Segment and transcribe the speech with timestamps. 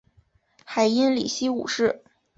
[0.65, 2.01] 海因里希五世。